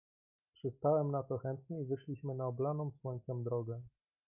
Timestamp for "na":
1.11-1.23, 2.35-2.47